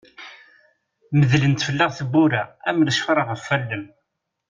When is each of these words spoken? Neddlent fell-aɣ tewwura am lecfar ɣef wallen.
Neddlent 1.19 1.65
fell-aɣ 1.67 1.91
tewwura 1.97 2.43
am 2.69 2.77
lecfar 2.87 3.19
ɣef 3.29 3.43
wallen. 3.49 3.85